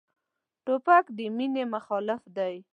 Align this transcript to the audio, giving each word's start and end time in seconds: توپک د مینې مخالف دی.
توپک 0.65 1.05
د 1.17 1.19
مینې 1.37 1.63
مخالف 1.73 2.21
دی. 2.37 2.55